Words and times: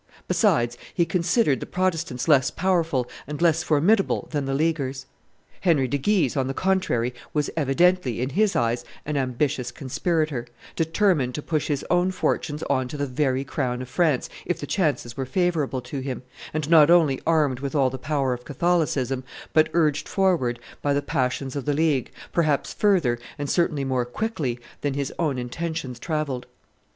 Besides, 0.27 0.79
he 0.95 1.05
considered 1.05 1.59
the 1.59 1.67
Protestants 1.67 2.27
less 2.27 2.49
powerful 2.49 3.07
and 3.27 3.39
less 3.39 3.61
formidable 3.61 4.27
than 4.31 4.45
the 4.45 4.55
Leaguers. 4.55 5.05
Henry 5.59 5.87
de 5.87 5.99
Guise, 5.99 6.35
on 6.35 6.47
the 6.47 6.55
contrary, 6.55 7.13
was 7.35 7.51
evidently, 7.55 8.19
in 8.19 8.31
his 8.31 8.55
eyes, 8.55 8.83
an 9.05 9.15
ambitious 9.15 9.71
conspirator, 9.71 10.47
determined 10.75 11.35
to 11.35 11.43
push 11.43 11.67
his 11.67 11.85
own 11.91 12.09
fortunes 12.09 12.63
on 12.63 12.87
to 12.87 12.97
the 12.97 13.05
very 13.05 13.43
crown 13.43 13.79
of 13.83 13.89
France 13.89 14.27
if 14.43 14.59
the 14.59 14.65
chances 14.65 15.15
were 15.15 15.25
favorable 15.27 15.81
to 15.81 15.99
him, 15.99 16.23
and 16.51 16.67
not 16.67 16.89
only 16.89 17.21
armed 17.27 17.59
with 17.59 17.75
all 17.75 17.91
the 17.91 17.99
power 17.99 18.33
of 18.33 18.43
Catholicism, 18.43 19.23
but 19.53 19.69
urged 19.73 20.09
forward 20.09 20.59
by 20.81 20.95
the 20.95 21.03
passions 21.03 21.55
of 21.55 21.65
the 21.65 21.75
League, 21.75 22.11
perhaps 22.31 22.73
further 22.73 23.19
and 23.37 23.47
certainly 23.47 23.83
more 23.83 24.05
quickly 24.05 24.59
than 24.81 24.95
his 24.95 25.13
own 25.19 25.37
intentions 25.37 25.99
travelled. 25.99 26.47